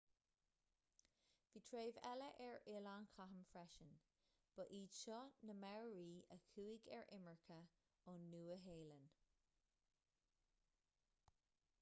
[1.55, 3.91] bhí treibh eile ar oileáin chatham freisin
[4.55, 5.19] ba iad seo
[5.51, 7.59] na maori a chuaigh ar imirce
[8.15, 9.07] ón nua-shéalainn